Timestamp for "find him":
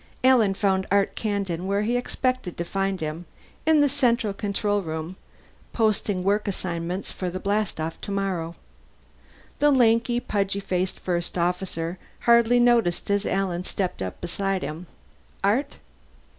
2.65-3.25